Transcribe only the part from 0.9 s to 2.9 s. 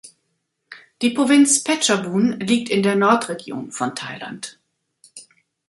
Die Provinz Phetchabun liegt in